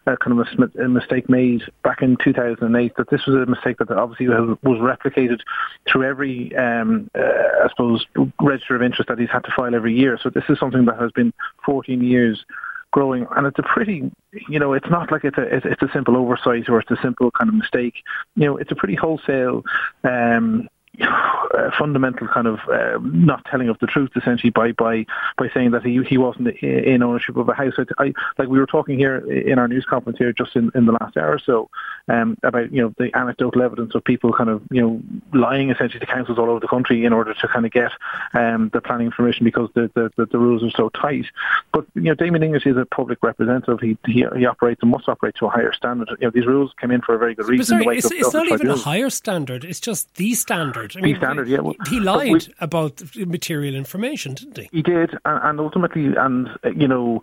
kind 0.05 0.39
of 0.39 0.47
a, 0.47 0.83
a 0.83 0.87
mistake 0.87 1.27
made 1.27 1.63
back 1.83 2.01
in 2.01 2.15
2008, 2.23 2.95
that 2.95 3.09
this 3.09 3.25
was 3.25 3.35
a 3.35 3.45
mistake 3.45 3.77
that 3.79 3.91
obviously 3.91 4.27
was 4.27 4.57
replicated 4.63 5.41
through 5.87 6.03
every, 6.03 6.55
um, 6.55 7.09
uh, 7.13 7.65
I 7.65 7.67
suppose, 7.69 8.05
register 8.41 8.75
of 8.75 8.83
interest 8.83 9.09
that 9.09 9.19
he's 9.19 9.29
had 9.29 9.43
to 9.43 9.51
file 9.51 9.75
every 9.75 9.97
year. 9.97 10.17
So 10.21 10.29
this 10.29 10.45
is 10.47 10.59
something 10.59 10.85
that 10.85 10.99
has 10.99 11.11
been 11.11 11.33
14 11.65 12.01
years 12.01 12.45
growing, 12.91 13.27
and 13.35 13.47
it's 13.47 13.59
a 13.59 13.63
pretty, 13.63 14.09
you 14.47 14.59
know, 14.59 14.71
it's 14.71 14.89
not 14.89 15.11
like 15.11 15.25
it's 15.25 15.37
a 15.37 15.41
it's 15.41 15.81
a 15.81 15.89
simple 15.91 16.15
oversight 16.15 16.69
or 16.69 16.79
it's 16.79 16.91
a 16.91 17.01
simple 17.01 17.31
kind 17.31 17.49
of 17.49 17.55
mistake. 17.55 17.95
You 18.35 18.45
know, 18.45 18.57
it's 18.57 18.71
a 18.71 18.75
pretty 18.75 18.95
wholesale 18.95 19.63
um, 20.03 20.69
uh, 21.01 21.71
fundamental 21.77 22.27
kind 22.27 22.47
of 22.47 22.59
uh, 22.71 22.99
not 23.01 23.43
telling 23.45 23.69
of 23.69 23.79
the 23.79 23.87
truth 23.87 24.11
essentially 24.15 24.49
by 24.49 24.71
by 24.71 25.05
by 25.37 25.49
saying 25.53 25.71
that 25.71 25.83
he 25.83 26.03
he 26.03 26.17
wasn't 26.17 26.47
in 26.57 27.01
ownership 27.01 27.35
of 27.37 27.49
a 27.49 27.53
house. 27.53 27.73
I, 27.77 27.85
I, 27.97 28.13
like 28.37 28.47
we 28.47 28.59
were 28.59 28.65
talking 28.65 28.97
here 28.97 29.17
in 29.17 29.59
our 29.59 29.67
news 29.67 29.85
conference 29.85 30.17
here 30.17 30.33
just 30.33 30.55
in, 30.55 30.71
in 30.75 30.85
the 30.85 30.91
last 30.93 31.17
hour 31.17 31.33
or 31.33 31.39
so 31.39 31.69
um, 32.07 32.37
about 32.43 32.71
you 32.71 32.81
know 32.81 32.93
the 32.97 33.15
anecdotal 33.17 33.61
evidence 33.61 33.95
of 33.95 34.03
people 34.03 34.33
kind 34.33 34.49
of 34.49 34.61
you 34.69 34.81
know 34.81 35.01
lying 35.33 35.69
essentially 35.69 35.99
to 35.99 36.05
councils 36.05 36.37
all 36.37 36.49
over 36.49 36.59
the 36.59 36.67
country 36.67 37.05
in 37.05 37.13
order 37.13 37.33
to 37.33 37.47
kind 37.47 37.65
of 37.65 37.71
get 37.71 37.91
um, 38.33 38.69
the 38.73 38.81
planning 38.81 39.11
permission 39.11 39.43
because 39.43 39.69
the, 39.73 39.89
the, 39.95 40.11
the, 40.17 40.25
the 40.27 40.37
rules 40.37 40.63
are 40.63 40.71
so 40.71 40.89
tight. 40.89 41.25
But 41.71 41.85
you 41.95 42.03
know 42.03 42.15
Damien 42.15 42.43
English 42.43 42.65
is 42.65 42.77
a 42.77 42.85
public 42.85 43.23
representative. 43.23 43.79
He, 43.79 43.97
he 44.05 44.25
he 44.35 44.45
operates 44.45 44.81
and 44.81 44.91
must 44.91 45.07
operate 45.07 45.35
to 45.35 45.47
a 45.47 45.49
higher 45.49 45.73
standard. 45.73 46.09
You 46.19 46.27
know 46.27 46.31
these 46.31 46.45
rules 46.45 46.71
came 46.79 46.91
in 46.91 47.01
for 47.01 47.15
a 47.15 47.17
very 47.17 47.35
good 47.35 47.47
reason. 47.47 47.79
But 47.79 47.83
sorry, 47.83 47.97
it's, 47.97 48.11
it's 48.11 48.33
not 48.33 48.47
even 48.47 48.69
a 48.69 48.75
higher 48.75 49.09
standard. 49.09 49.63
It's 49.63 49.79
just 49.79 50.13
the 50.15 50.33
standard 50.33 50.82
standard. 50.91 50.97
I 50.97 51.01
mean, 51.01 51.15
standard, 51.17 51.47
yeah. 51.47 51.59
Well, 51.59 51.75
he 51.89 51.99
lied 51.99 52.31
we, 52.31 52.53
about 52.59 53.01
material 53.15 53.75
information, 53.75 54.33
didn't 54.35 54.57
he? 54.57 54.69
He 54.71 54.81
did, 54.81 55.11
and, 55.25 55.39
and 55.43 55.59
ultimately, 55.59 56.13
and 56.15 56.49
you 56.75 56.87
know, 56.87 57.21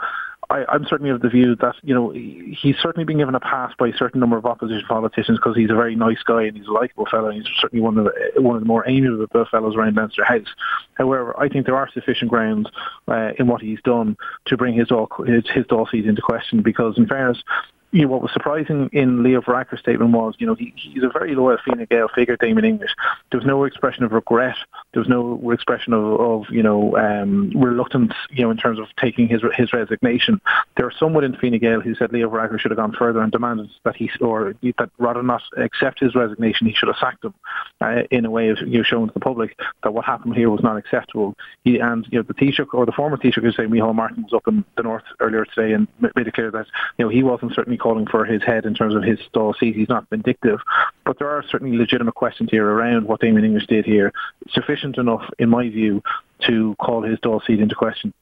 I, 0.50 0.64
I'm 0.68 0.84
certainly 0.86 1.10
of 1.10 1.20
the 1.20 1.28
view 1.28 1.54
that 1.56 1.76
you 1.82 1.94
know 1.94 2.10
he's 2.10 2.76
certainly 2.82 3.04
been 3.04 3.18
given 3.18 3.34
a 3.34 3.40
pass 3.40 3.72
by 3.78 3.88
a 3.88 3.96
certain 3.96 4.20
number 4.20 4.36
of 4.36 4.44
opposition 4.44 4.84
politicians 4.88 5.38
because 5.38 5.56
he's 5.56 5.70
a 5.70 5.74
very 5.74 5.94
nice 5.94 6.22
guy 6.24 6.42
and 6.42 6.56
he's 6.56 6.66
a 6.66 6.72
likable 6.72 7.06
fellow. 7.06 7.28
And 7.28 7.36
he's 7.42 7.52
certainly 7.60 7.82
one 7.82 7.96
of 7.98 8.06
the, 8.06 8.42
one 8.42 8.56
of 8.56 8.62
the 8.62 8.66
more 8.66 8.86
amiable 8.88 9.46
fellows 9.50 9.76
around 9.76 9.96
Leinster 9.96 10.24
House. 10.24 10.48
However, 10.94 11.38
I 11.38 11.48
think 11.48 11.66
there 11.66 11.76
are 11.76 11.88
sufficient 11.92 12.30
grounds 12.30 12.68
uh, 13.06 13.30
in 13.38 13.46
what 13.46 13.62
he's 13.62 13.80
done 13.82 14.16
to 14.46 14.56
bring 14.56 14.74
his 14.74 14.88
his, 14.88 15.44
his 15.54 15.64
Dáil 15.66 15.92
into 15.92 16.22
question 16.22 16.62
because, 16.62 16.98
in 16.98 17.06
fairness, 17.06 17.42
you 17.92 18.02
know, 18.02 18.08
what 18.08 18.22
was 18.22 18.32
surprising 18.32 18.88
in 18.92 19.22
Leo 19.22 19.40
Varadkar's 19.40 19.80
statement 19.80 20.12
was, 20.12 20.34
you 20.38 20.46
know, 20.46 20.54
he, 20.54 20.72
he's 20.76 21.02
a 21.02 21.08
very 21.08 21.34
loyal 21.34 21.58
Fine 21.64 21.86
Gael 21.90 22.08
figure, 22.08 22.36
Damien 22.36 22.64
English. 22.64 22.94
There 23.30 23.38
was 23.38 23.46
no 23.46 23.64
expression 23.64 24.04
of 24.04 24.12
regret. 24.12 24.56
There 24.92 25.00
was 25.00 25.08
no 25.08 25.50
expression 25.50 25.92
of, 25.92 26.20
of 26.20 26.44
you 26.50 26.62
know, 26.62 26.96
um, 26.96 27.50
reluctance, 27.54 28.12
you 28.30 28.42
know, 28.42 28.50
in 28.50 28.56
terms 28.56 28.78
of 28.78 28.86
taking 28.96 29.28
his 29.28 29.42
his 29.56 29.72
resignation. 29.72 30.40
There 30.76 30.86
are 30.86 30.92
some 30.92 31.14
within 31.14 31.36
Fine 31.36 31.58
Gael 31.58 31.80
who 31.80 31.94
said 31.94 32.12
Leo 32.12 32.30
Varadkar 32.30 32.60
should 32.60 32.70
have 32.70 32.78
gone 32.78 32.92
further 32.92 33.20
and 33.20 33.32
demanded 33.32 33.70
that 33.84 33.96
he, 33.96 34.10
or 34.20 34.54
that 34.78 34.90
rather 34.98 35.22
not 35.22 35.42
accept 35.56 36.00
his 36.00 36.14
resignation, 36.14 36.66
he 36.66 36.74
should 36.74 36.88
have 36.88 36.96
sacked 36.98 37.24
him 37.24 37.34
uh, 37.80 38.02
in 38.10 38.24
a 38.24 38.30
way 38.30 38.48
of 38.50 38.58
you 38.60 38.78
know, 38.78 38.82
showing 38.84 39.08
to 39.08 39.14
the 39.14 39.20
public 39.20 39.58
that 39.82 39.92
what 39.92 40.04
happened 40.04 40.36
here 40.36 40.50
was 40.50 40.62
not 40.62 40.76
acceptable. 40.76 41.34
He, 41.64 41.78
and, 41.78 42.06
you 42.10 42.18
know, 42.18 42.22
the 42.22 42.34
Taoiseach, 42.34 42.72
or 42.72 42.86
the 42.86 42.92
former 42.92 43.16
Taoiseach, 43.16 43.42
who 43.42 43.52
say 43.52 43.64
Micheál 43.64 43.94
Martin 43.94 44.22
was 44.22 44.32
up 44.32 44.46
in 44.46 44.64
the 44.76 44.82
north 44.82 45.04
earlier 45.18 45.44
today 45.44 45.72
and 45.72 45.88
made 46.00 46.26
it 46.26 46.34
clear 46.34 46.50
that, 46.50 46.66
you 46.98 47.04
know, 47.04 47.08
he 47.08 47.22
wasn't 47.22 47.54
certainly 47.54 47.78
calling 47.80 48.06
for 48.06 48.24
his 48.24 48.42
head 48.42 48.64
in 48.64 48.74
terms 48.74 48.94
of 48.94 49.02
his 49.02 49.18
Dáil 49.34 49.58
seat. 49.58 49.74
He's 49.74 49.88
not 49.88 50.08
vindictive, 50.10 50.60
but 51.04 51.18
there 51.18 51.28
are 51.28 51.42
certainly 51.50 51.76
legitimate 51.76 52.14
questions 52.14 52.50
here 52.50 52.66
around 52.66 53.06
what 53.06 53.20
Damien 53.20 53.44
English 53.44 53.66
did 53.66 53.84
here, 53.84 54.12
sufficient 54.50 54.98
enough, 54.98 55.28
in 55.38 55.48
my 55.48 55.68
view, 55.68 56.02
to 56.46 56.76
call 56.80 57.02
his 57.02 57.18
Dáil 57.20 57.44
seat 57.46 57.60
into 57.60 57.74
question. 57.74 58.12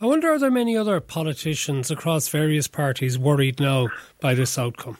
I 0.00 0.06
wonder 0.06 0.32
are 0.32 0.38
there 0.38 0.50
many 0.50 0.76
other 0.76 1.00
politicians 1.00 1.90
across 1.90 2.28
various 2.28 2.68
parties 2.68 3.18
worried 3.18 3.58
now 3.58 3.88
by 4.20 4.34
this 4.34 4.56
outcome? 4.56 4.98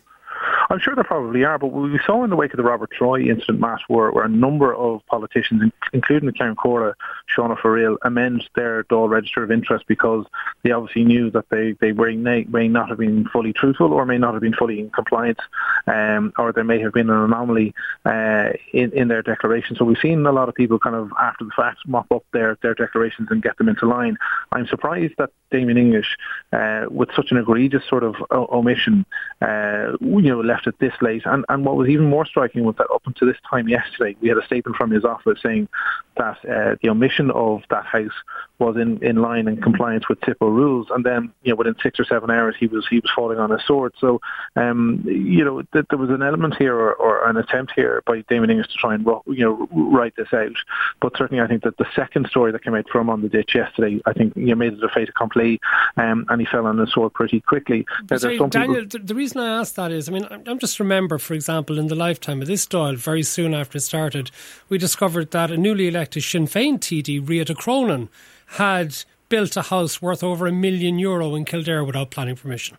I'm 0.71 0.79
sure 0.79 0.95
there 0.95 1.05
probably 1.05 1.45
are, 1.45 1.59
but 1.59 1.69
we 1.69 1.99
saw 2.05 2.25
in 2.25 2.31
the 2.31 2.37
wake 2.37 2.53
of 2.53 2.59
the 2.59 2.63
Robert 2.63 2.91
Troy 2.91 3.23
incident, 3.23 3.59
Matt, 3.59 3.81
where, 3.89 4.11
where 4.11 4.25
a 4.25 4.29
number 4.29 4.75
of 4.75 5.05
politicians, 5.07 5.73
including 5.95 6.27
the 6.27 6.33
Ceann 6.33 6.55
Comhairle, 6.57 6.93
Seána 7.35 7.59
Fariel, 7.59 7.97
amend 8.03 8.47
their 8.55 8.85
Dáil 8.85 9.09
register 9.09 9.43
of 9.43 9.51
interest 9.51 9.87
because 9.89 10.27
they 10.63 10.71
obviously 10.71 11.05
knew 11.05 11.31
that 11.31 11.49
they, 11.49 11.73
they 11.81 11.93
may, 11.93 12.45
may 12.45 12.69
not 12.69 12.91
have 12.91 12.99
been 12.99 13.27
fully 13.29 13.55
truthful 13.55 13.95
or 13.95 14.05
may 14.05 14.19
not 14.19 14.35
have 14.35 14.43
been 14.43 14.53
fully 14.53 14.79
in 14.79 14.91
compliance, 14.91 15.41
um, 15.87 16.35
or 16.39 16.53
there 16.53 16.65
may 16.65 16.81
have 16.81 16.93
been 16.93 17.09
an 17.09 17.17
anomaly 17.19 17.75
uh, 18.05 18.51
in, 18.75 18.93
in 18.93 19.09
their 19.09 19.23
declaration. 19.23 19.75
So 19.77 19.87
we've 19.87 19.99
seen 19.99 20.27
a 20.27 20.33
lot 20.33 20.51
of 20.51 20.55
people 20.55 20.79
kind 20.79 20.97
of, 20.97 21.11
after 21.19 21.45
the 21.45 21.53
fact, 21.57 21.79
mop 21.87 22.13
up 22.13 22.25
their, 22.33 22.59
their 22.63 22.75
declarations 22.75 23.29
and 23.31 23.43
get 23.43 23.57
them 23.57 23.71
into 23.71 23.87
line. 23.87 24.19
I'm 24.53 24.67
surprised 24.67 25.15
that 25.17 25.31
Damien 25.51 25.79
English, 25.79 26.17
uh, 26.53 26.87
with 26.91 27.09
such 27.17 27.31
an 27.31 27.39
egregious 27.39 27.83
sort 27.89 28.05
of 28.05 28.17
omission, 28.31 29.07
uh, 29.41 29.97
you 30.01 30.21
know, 30.23 30.41
left 30.41 30.58
it 30.67 30.79
this 30.79 30.95
late. 31.01 31.23
And, 31.25 31.45
and 31.49 31.65
what 31.65 31.77
was 31.77 31.89
even 31.89 32.07
more 32.07 32.27
striking 32.27 32.65
was 32.65 32.77
that 32.77 32.91
up 32.93 33.03
until 33.07 33.29
this 33.29 33.37
time 33.49 33.69
yesterday, 33.69 34.17
we 34.21 34.29
had 34.29 34.39
a 34.39 34.45
statement 34.47 34.77
from 34.77 34.91
his 34.91 35.05
office 35.05 35.39
saying 35.43 35.69
that 36.17 36.39
uh, 36.45 36.77
the 36.83 36.89
omission 36.89 37.31
of 37.31 37.63
that 37.71 37.85
house 37.85 38.13
was 38.59 38.77
in, 38.77 39.03
in 39.05 39.17
line 39.17 39.47
and 39.47 39.63
compliance 39.63 40.09
with 40.09 40.21
SIPO 40.21 40.49
rules. 40.49 40.89
And 40.91 41.05
then, 41.05 41.33
you 41.43 41.53
know, 41.53 41.57
within 41.57 41.77
six 41.83 42.01
or 42.01 42.05
seven 42.05 42.31
hours, 42.31 42.57
he 42.59 42.67
was 42.67 42.87
he 42.89 42.97
was 42.97 43.11
falling 43.15 43.39
on 43.39 43.51
his 43.51 43.65
sword. 43.65 43.95
So, 43.99 44.21
um, 44.57 45.03
you 45.07 45.45
know, 45.45 45.63
th- 45.63 45.87
there 45.91 45.99
was 45.99 46.11
an 46.11 46.23
element 46.23 46.57
here 46.59 46.75
or, 46.75 46.95
or, 46.95 47.29
an 47.29 47.37
attempt 47.37 47.73
here 47.77 48.03
by 48.07 48.23
Damien 48.29 48.51
English 48.51 48.69
to 48.69 48.79
try 48.79 48.95
and 48.95 49.07
you 49.27 49.45
know 49.45 49.69
write 49.71 50.17
this 50.17 50.33
out. 50.33 50.57
But 51.01 51.17
certainly, 51.17 51.43
I 51.43 51.47
think 51.47 51.63
that 51.63 51.77
the 51.77 51.87
second 51.95 52.29
story 52.29 52.53
that 52.53 52.65
came 52.65 52.75
out 52.75 52.89
from 52.91 53.11
on 53.11 53.23
the 53.23 53.29
ditch 53.29 53.55
yesterday, 53.55 54.01
I 54.07 54.13
think 54.13 54.35
you 54.37 54.47
know, 54.47 54.55
made 54.57 54.73
it 54.73 54.83
a 54.83 54.89
fait 54.89 55.09
accompli, 55.09 55.61
um, 55.97 56.27
and 56.29 56.41
he 56.41 56.47
fell 56.47 56.67
on 56.67 56.79
his 56.79 56.93
sword 56.93 57.15
pretty 57.15 57.41
quickly. 57.41 57.87
Sorry, 58.17 58.39
Daniel, 58.39 58.83
people... 58.83 59.01
the 59.05 59.15
reason 59.15 59.41
I 59.41 59.61
asked 59.61 59.77
that 59.77 59.93
is, 59.93 60.09
I 60.09 60.13
mean, 60.13 60.27
I'm 60.49 60.59
just 60.59 60.81
remember, 60.81 61.19
for 61.19 61.35
example, 61.35 61.79
in 61.79 61.89
the 61.89 61.95
lifetime 61.95 62.41
of 62.41 62.49
this 62.49 62.67
Dáil, 62.67 62.97
very 62.97 63.23
soon 63.23 63.53
after 63.53 63.77
it 63.77 63.83
started, 63.83 64.31
we 64.71 64.79
discovered 64.79 65.31
that 65.33 65.51
a 65.51 65.59
newly 65.59 65.89
elected 65.89 66.23
Sinn 66.23 66.47
Féin 66.47 66.79
TD, 66.79 67.23
Réada 67.23 67.55
Cronin, 67.55 68.09
had 68.53 69.05
built 69.29 69.59
a 69.59 69.63
house 69.63 70.01
worth 70.01 70.25
over 70.25 70.47
a 70.47 70.53
million 70.53 70.99
euro 70.99 71.35
in 71.35 71.45
Kildare 71.45 71.85
without 71.85 72.11
planning 72.11 72.37
permission. 72.37 72.79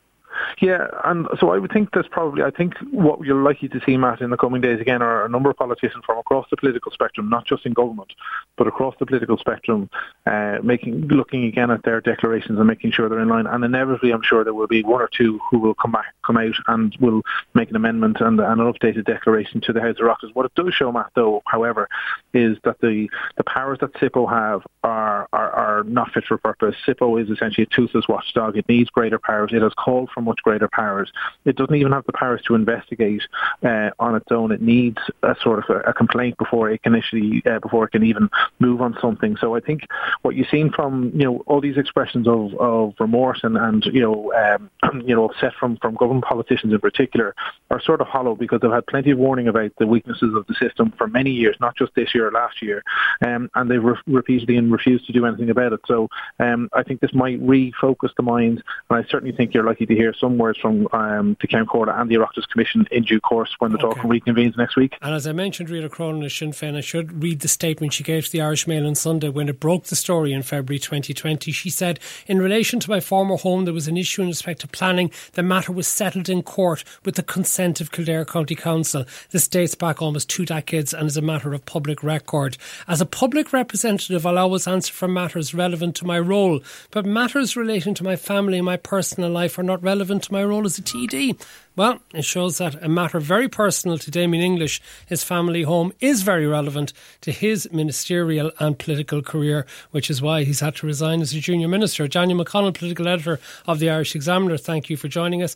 Yeah, 0.61 0.87
and 1.05 1.27
so 1.39 1.51
I 1.51 1.59
would 1.59 1.71
think 1.71 1.91
that's 1.93 2.07
probably, 2.07 2.43
I 2.43 2.49
think 2.49 2.73
what 2.91 3.23
you're 3.23 3.41
likely 3.41 3.69
to 3.69 3.79
see, 3.85 3.97
Matt, 3.97 4.21
in 4.21 4.29
the 4.29 4.37
coming 4.37 4.61
days 4.61 4.81
again 4.81 5.01
are 5.01 5.23
a 5.23 5.29
number 5.29 5.49
of 5.49 5.57
politicians 5.57 6.03
from 6.05 6.17
across 6.17 6.47
the 6.49 6.57
political 6.57 6.91
spectrum, 6.91 7.29
not 7.29 7.45
just 7.45 7.65
in 7.65 7.73
government, 7.73 8.13
but 8.57 8.67
across 8.67 8.95
the 8.99 9.05
political 9.05 9.37
spectrum, 9.37 9.89
uh, 10.25 10.57
making 10.63 11.07
looking 11.07 11.45
again 11.45 11.71
at 11.71 11.83
their 11.83 12.01
declarations 12.01 12.57
and 12.57 12.67
making 12.67 12.91
sure 12.91 13.07
they're 13.09 13.19
in 13.19 13.29
line. 13.29 13.47
And 13.47 13.63
inevitably, 13.63 14.11
I'm 14.11 14.23
sure 14.23 14.43
there 14.43 14.53
will 14.53 14.67
be 14.67 14.83
one 14.83 15.01
or 15.01 15.09
two 15.11 15.39
who 15.49 15.59
will 15.59 15.75
come 15.75 15.91
back, 15.91 16.13
come 16.29 16.37
out, 16.37 16.55
and 16.67 16.95
will 16.99 17.21
make 17.55 17.69
an 17.69 17.75
amendment 17.75 18.17
and, 18.19 18.39
and 18.39 18.61
an 18.61 18.71
updated 18.71 19.05
declaration 19.05 19.61
to 19.61 19.73
the 19.73 19.81
House 19.81 19.95
of 19.99 20.05
Oireachtas. 20.05 20.35
What 20.35 20.45
it 20.45 20.53
does 20.55 20.73
show, 20.73 20.91
Matt, 20.91 21.11
though, 21.15 21.41
however, 21.47 21.89
is 22.33 22.57
that 22.63 22.79
the 22.81 23.09
the 23.37 23.43
powers 23.43 23.79
that 23.81 23.93
SIPO 23.93 24.29
have 24.29 24.61
are, 24.83 25.27
are 25.33 25.51
are 25.51 25.83
not 25.85 26.11
fit 26.11 26.25
for 26.25 26.37
purpose. 26.37 26.75
SIPO 26.87 27.23
is 27.23 27.29
essentially 27.29 27.67
a 27.69 27.75
toothless 27.75 28.07
watchdog. 28.07 28.57
It 28.57 28.69
needs 28.69 28.89
greater 28.89 29.17
powers. 29.17 29.51
It 29.53 29.61
has 29.61 29.73
called 29.73 30.09
for 30.13 30.21
much 30.21 30.39
greater 30.43 30.69
powers. 30.71 31.11
It 31.45 31.55
doesn't 31.55 31.75
even 31.75 31.91
have 31.91 32.05
the 32.05 32.13
powers 32.13 32.41
to 32.47 32.55
investigate 32.55 33.23
uh, 33.63 33.89
on 33.99 34.15
its 34.15 34.31
own. 34.31 34.51
It 34.51 34.61
needs 34.61 34.99
a 35.23 35.35
sort 35.41 35.59
of 35.59 35.75
a, 35.75 35.89
a 35.89 35.93
complaint 35.93 36.37
before 36.37 36.69
it 36.69 36.83
can 36.83 36.93
initially 36.93 37.41
uh, 37.45 37.59
before 37.59 37.85
it 37.85 37.91
can 37.91 38.03
even 38.03 38.29
move 38.59 38.81
on 38.81 38.97
something. 39.01 39.37
So 39.37 39.55
I 39.55 39.59
think 39.59 39.81
what 40.21 40.35
you've 40.35 40.47
seen 40.49 40.71
from 40.71 41.11
you 41.13 41.25
know 41.25 41.43
all 41.45 41.61
these 41.61 41.77
expressions 41.77 42.27
of, 42.27 42.53
of 42.55 42.93
remorse 42.99 43.39
and, 43.43 43.57
and 43.57 43.85
you 43.85 44.01
know 44.01 44.33
um, 44.33 44.69
you 45.05 45.15
know 45.15 45.25
upset 45.25 45.53
from 45.59 45.77
from 45.77 45.95
government 45.95 46.18
politicians 46.21 46.73
in 46.73 46.79
particular 46.79 47.35
are 47.69 47.81
sort 47.81 48.01
of 48.01 48.07
hollow 48.07 48.35
because 48.35 48.61
they've 48.61 48.71
had 48.71 48.85
plenty 48.87 49.11
of 49.11 49.17
warning 49.17 49.47
about 49.47 49.71
the 49.79 49.87
weaknesses 49.87 50.33
of 50.35 50.45
the 50.47 50.55
system 50.55 50.93
for 50.97 51.07
many 51.07 51.31
years, 51.31 51.55
not 51.59 51.75
just 51.75 51.93
this 51.95 52.13
year 52.13 52.27
or 52.27 52.31
last 52.31 52.61
year, 52.61 52.83
um, 53.25 53.49
and 53.55 53.69
they've 53.69 53.83
re- 53.83 53.95
repeatedly 54.07 54.59
refused 54.59 55.05
to 55.07 55.13
do 55.13 55.25
anything 55.25 55.49
about 55.49 55.73
it. 55.73 55.79
So 55.87 56.07
um, 56.39 56.69
I 56.73 56.83
think 56.83 57.01
this 57.01 57.13
might 57.13 57.41
refocus 57.41 58.09
the 58.15 58.23
minds, 58.23 58.61
and 58.89 58.99
I 58.99 59.07
certainly 59.09 59.35
think 59.35 59.53
you're 59.53 59.63
likely 59.63 59.85
to 59.85 59.95
hear 59.95 60.13
some 60.13 60.37
words 60.37 60.59
from 60.59 60.87
um, 60.93 61.37
the 61.41 61.47
Comhairle 61.47 61.99
and 61.99 62.09
the 62.09 62.15
Oireachtas 62.15 62.47
Commission 62.49 62.87
in 62.91 63.03
due 63.03 63.19
course 63.19 63.55
when 63.59 63.71
the 63.71 63.79
okay. 63.79 63.99
Dáil 64.01 64.21
reconvenes 64.21 64.57
next 64.57 64.75
week. 64.75 64.95
And 65.01 65.13
as 65.13 65.27
I 65.27 65.31
mentioned, 65.31 65.69
Réada 65.69 65.89
Cronin 65.89 66.23
of 66.23 66.31
Sinn 66.31 66.51
Féin, 66.51 66.75
I 66.75 66.81
should 66.81 67.23
read 67.23 67.39
the 67.41 67.47
statement 67.47 67.93
she 67.93 68.03
gave 68.03 68.25
to 68.25 68.31
the 68.31 68.41
Irish 68.41 68.67
Mail 68.67 68.85
on 68.85 68.95
Sunday 68.95 69.29
when 69.29 69.49
it 69.49 69.59
broke 69.59 69.85
the 69.85 69.95
story 69.95 70.33
in 70.33 70.41
February 70.41 70.79
2020. 70.79 71.51
She 71.51 71.69
said, 71.69 71.99
In 72.27 72.41
relation 72.41 72.79
to 72.81 72.89
my 72.89 72.99
former 72.99 73.37
home, 73.37 73.65
there 73.65 73.73
was 73.73 73.87
an 73.87 73.97
issue 73.97 74.21
in 74.21 74.29
respect 74.29 74.61
to 74.61 74.67
planning. 74.67 75.11
The 75.33 75.43
matter 75.43 75.71
was 75.71 75.87
settled 76.09 76.27
in 76.27 76.41
court 76.41 76.83
with 77.05 77.13
the 77.13 77.21
consent 77.21 77.79
of 77.79 77.91
Kildare 77.91 78.25
County 78.25 78.55
Council. 78.55 79.05
This 79.29 79.47
dates 79.47 79.75
back 79.75 80.01
almost 80.01 80.27
two 80.27 80.43
decades 80.43 80.91
and 80.91 81.05
is 81.05 81.17
a 81.17 81.21
matter 81.21 81.53
of 81.53 81.67
public 81.67 82.01
record. 82.01 82.57
As 82.87 82.99
a 82.99 83.05
public 83.05 83.53
representative, 83.53 84.25
I'll 84.25 84.39
always 84.39 84.67
answer 84.67 84.91
for 84.91 85.07
matters 85.07 85.53
relevant 85.53 85.95
to 85.97 86.07
my 86.07 86.17
role, 86.17 86.61
but 86.89 87.05
matters 87.05 87.55
relating 87.55 87.93
to 87.93 88.03
my 88.03 88.15
family 88.15 88.57
and 88.57 88.65
my 88.65 88.77
personal 88.77 89.29
life 89.29 89.59
are 89.59 89.63
not 89.63 89.83
relevant 89.83 90.23
to 90.23 90.33
my 90.33 90.43
role 90.43 90.65
as 90.65 90.79
a 90.79 90.81
TD. 90.81 91.39
Well, 91.79 91.99
it 92.13 92.25
shows 92.25 92.57
that 92.57 92.83
a 92.83 92.89
matter 92.89 93.21
very 93.21 93.47
personal 93.47 93.97
to 93.99 94.11
Damien 94.11 94.43
English, 94.43 94.81
his 95.05 95.23
family 95.23 95.61
home, 95.61 95.93
is 96.01 96.23
very 96.23 96.45
relevant 96.45 96.91
to 97.21 97.31
his 97.31 97.71
ministerial 97.71 98.51
and 98.59 98.77
political 98.77 99.21
career, 99.21 99.65
which 99.91 100.09
is 100.09 100.21
why 100.21 100.43
he's 100.43 100.59
had 100.59 100.75
to 100.75 100.85
resign 100.85 101.21
as 101.21 101.33
a 101.33 101.39
junior 101.39 101.69
minister. 101.69 102.05
Daniel 102.09 102.43
McConnell, 102.43 102.73
political 102.73 103.07
editor 103.07 103.39
of 103.65 103.79
the 103.79 103.89
Irish 103.89 104.13
Examiner, 104.13 104.57
thank 104.57 104.89
you 104.89 104.97
for 104.97 105.07
joining 105.07 105.41
us. 105.41 105.55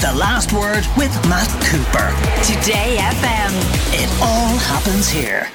The 0.00 0.14
last 0.16 0.54
word 0.54 0.86
with 0.96 1.12
Matt 1.28 1.50
Cooper. 1.66 2.08
Today 2.42 2.96
FM. 2.98 3.52
It 3.92 4.08
all 4.22 4.56
happens 4.56 5.10
here. 5.10 5.50